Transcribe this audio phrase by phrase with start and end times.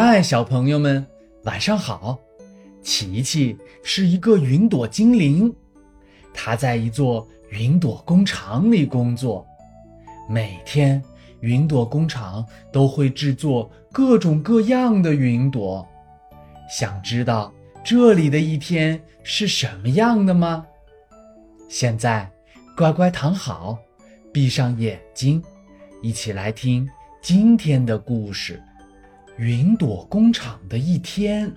[0.00, 1.04] 嗨，小朋友们，
[1.42, 2.20] 晚上好！
[2.84, 5.52] 琪琪是一个云朵精灵，
[6.32, 9.44] 她在一座云朵工厂里工作。
[10.28, 11.02] 每天，
[11.40, 15.84] 云朵工厂都会制作各种各样的云朵。
[16.70, 17.52] 想知道
[17.82, 20.64] 这里的一天是什么样的吗？
[21.68, 22.30] 现在，
[22.76, 23.76] 乖乖躺好，
[24.32, 25.42] 闭上眼睛，
[26.00, 26.88] 一起来听
[27.20, 28.62] 今天的故事。
[29.38, 31.54] 云朵工厂的一天，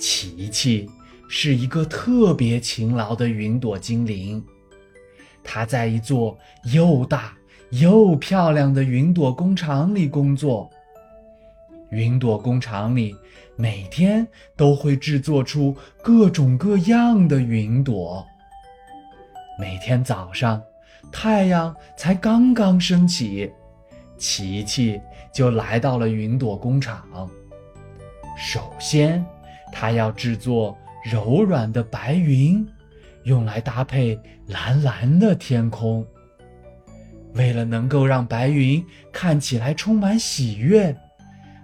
[0.00, 0.90] 琪琪
[1.28, 4.44] 是一个特别勤劳的云朵精灵。
[5.44, 6.36] 他在一座
[6.72, 7.36] 又大
[7.70, 10.68] 又漂亮的云朵工厂里工作。
[11.90, 13.14] 云朵工厂里
[13.54, 18.26] 每天都会制作出各种各样的云朵。
[19.56, 20.60] 每天早上，
[21.12, 23.48] 太阳才刚刚升起。
[24.18, 25.00] 琪琪
[25.32, 27.28] 就来到了云朵工厂。
[28.36, 29.24] 首先，
[29.72, 30.76] 他要制作
[31.10, 32.66] 柔软的白云，
[33.24, 36.06] 用来搭配蓝蓝的天空。
[37.34, 40.96] 为了能够让白云看起来充满喜悦，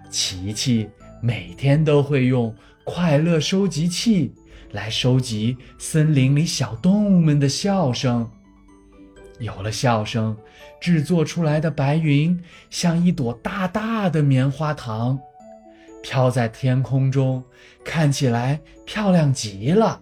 [0.09, 0.89] 琪琪
[1.21, 4.33] 每天都会用快乐收集器
[4.71, 8.29] 来收集森林里小动物们的笑声。
[9.39, 10.35] 有了笑声，
[10.79, 15.19] 制作出来的白云像一朵大大的棉花糖，
[16.01, 17.43] 飘在天空中，
[17.83, 20.01] 看起来漂亮极了。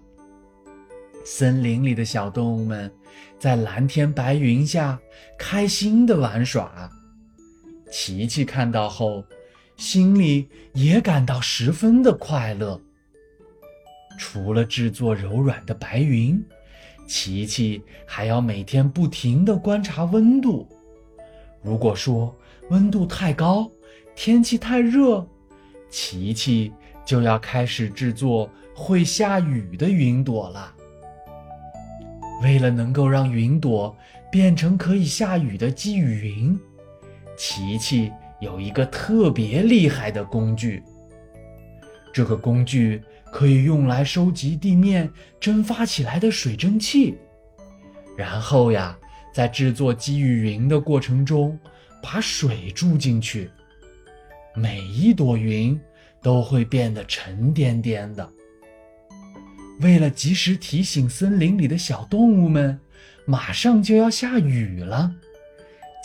[1.25, 2.92] 森林里的小动物们
[3.40, 5.00] 在蓝天白云下
[5.38, 6.90] 开心地玩耍。
[7.92, 9.23] 琪琪看到后，
[9.78, 12.80] 心里也感到十分的快乐。
[14.20, 16.40] 除了制作柔软的白云。
[17.06, 20.68] 琪琪还要每天不停地观察温度。
[21.62, 22.36] 如果说
[22.70, 23.70] 温度太高，
[24.16, 25.26] 天气太热，
[25.90, 26.72] 琪琪
[27.06, 30.74] 就要开始制作会下雨的云朵了。
[32.41, 33.96] 为了能够让云朵
[34.31, 36.59] 变成可以下雨的积雨云，
[37.38, 40.81] 琪琪有一个特别厉害的工具。
[42.12, 43.02] 这个工具。
[43.34, 47.18] 可以用来收集地面蒸发起来的水蒸气，
[48.16, 48.96] 然后呀，
[49.34, 51.60] 在制作积雨云的过程中，
[52.02, 53.50] 把水注进去，
[54.54, 55.78] 每一朵云
[56.22, 58.30] 都会变得沉甸甸的。
[59.82, 62.80] 为了及时提醒森林里的小动物们，
[63.26, 65.12] 马上就要下雨了，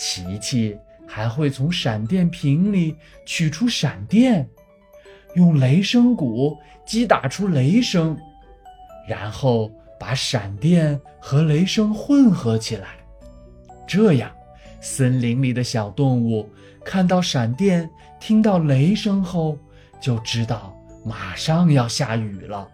[0.01, 0.75] 琪琪
[1.07, 2.97] 还会从闪电瓶里
[3.27, 4.49] 取出闪电。
[5.35, 8.17] 用雷声鼓击打出雷声，
[9.09, 12.89] 然后把闪电和雷声混合起来。
[13.87, 14.31] 这样，
[14.81, 16.49] 森林里的小动物
[16.85, 19.59] 看到闪电、听到雷声后，
[20.01, 22.69] 就知道马上要下雨了。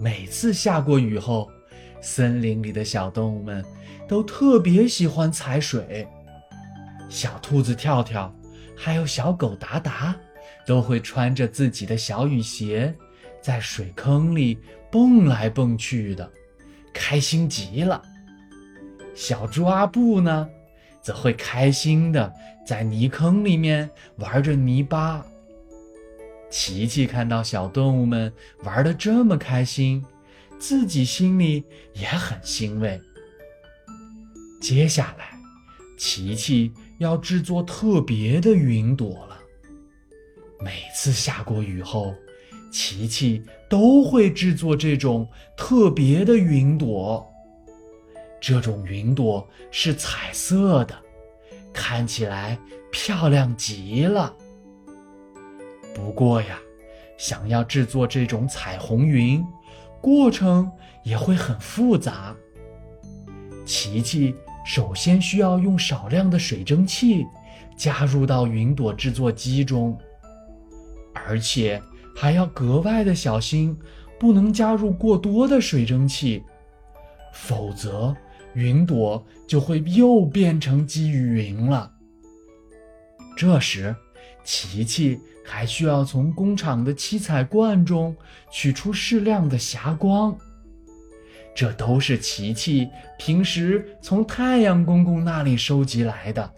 [0.00, 1.48] 每次下过雨后，
[2.00, 3.64] 森林里的小动物们
[4.08, 6.06] 都特别喜欢踩水。
[7.08, 8.32] 小兔子跳跳，
[8.76, 10.16] 还有小狗达达。
[10.66, 12.94] 都会穿着自己的小雨鞋，
[13.40, 14.58] 在水坑里
[14.90, 16.30] 蹦来蹦去的，
[16.92, 18.02] 开心极了。
[19.14, 20.48] 小猪阿布呢，
[21.02, 22.32] 则会开心的
[22.66, 25.24] 在泥坑里面玩着泥巴。
[26.50, 28.32] 琪琪看到小动物们
[28.64, 30.04] 玩的这么开心，
[30.58, 33.00] 自己心里也很欣慰。
[34.60, 35.30] 接下来，
[35.96, 39.29] 琪琪要制作特别的云朵了。
[40.62, 42.14] 每次下过雨后，
[42.70, 45.26] 琪琪都会制作这种
[45.56, 47.26] 特别的云朵。
[48.40, 50.94] 这种云朵是彩色的，
[51.72, 52.58] 看起来
[52.90, 54.34] 漂亮极了。
[55.94, 56.58] 不过呀，
[57.18, 59.44] 想要制作这种彩虹云，
[60.00, 60.70] 过程
[61.02, 62.34] 也会很复杂。
[63.66, 64.34] 琪琪
[64.64, 67.26] 首先需要用少量的水蒸气
[67.76, 69.98] 加入到云朵制作机中。
[71.26, 71.80] 而且
[72.16, 73.76] 还要格外的小心，
[74.18, 76.42] 不能加入过多的水蒸气，
[77.32, 78.14] 否则
[78.54, 81.90] 云朵就会又变成积雨云了。
[83.36, 83.94] 这时，
[84.44, 88.14] 琪琪还需要从工厂的七彩罐中
[88.50, 90.36] 取出适量的霞光，
[91.54, 92.88] 这都是琪琪
[93.18, 96.52] 平时从太阳公公那里收集来的。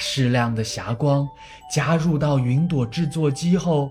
[0.00, 1.28] 适量的霞光
[1.70, 3.90] 加入到云朵制作机后，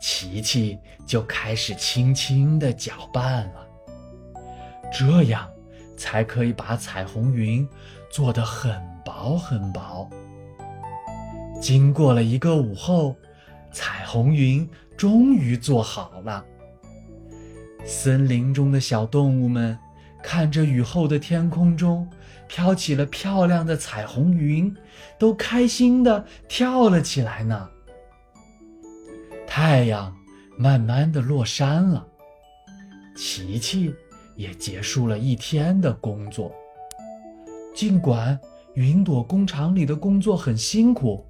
[0.00, 3.66] 琪琪就开始轻轻地搅拌了。
[4.92, 5.48] 这样
[5.96, 7.66] 才可以把彩虹云
[8.12, 10.10] 做得很薄很薄。
[11.60, 13.16] 经过了一个午后，
[13.72, 16.44] 彩虹云终于做好了。
[17.84, 19.78] 森林中的小动物们
[20.22, 22.08] 看着雨后的天空中
[22.48, 24.74] 飘起了漂亮的彩虹云，
[25.18, 27.68] 都开心的跳了起来呢。
[29.46, 30.14] 太阳
[30.56, 32.06] 慢慢的落山了，
[33.16, 33.94] 琪琪
[34.36, 36.52] 也结束了一天的工作。
[37.74, 38.38] 尽管
[38.74, 41.24] 云朵工厂里的工作很辛苦，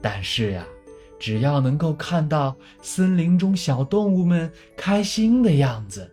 [0.00, 0.66] 但是呀，
[1.18, 6.08] 只要能够看到森林中小动物们开心的样子，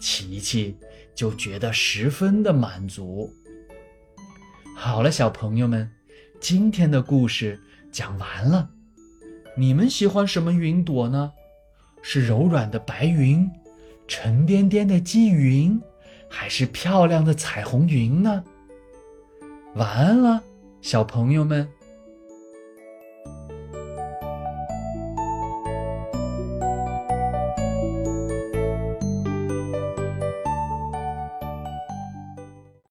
[0.00, 0.76] 琪琪
[1.14, 3.34] 就觉得十分的满足。
[4.80, 5.90] 好了，小朋友们，
[6.38, 7.58] 今天的故事
[7.90, 8.70] 讲完了。
[9.56, 11.32] 你们喜欢什么云朵呢？
[12.00, 13.50] 是柔软的白云，
[14.06, 15.82] 沉甸甸的积云，
[16.30, 18.44] 还是漂亮的彩虹云呢？
[19.74, 20.40] 晚安了，
[20.80, 21.68] 小朋友们。